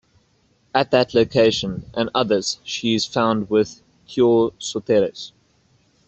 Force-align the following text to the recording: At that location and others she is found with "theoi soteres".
At 0.73 0.89
that 0.89 1.13
location 1.13 1.85
and 1.93 2.09
others 2.15 2.59
she 2.63 2.95
is 2.95 3.05
found 3.05 3.51
with 3.51 3.83
"theoi 4.07 4.51
soteres". 4.59 5.31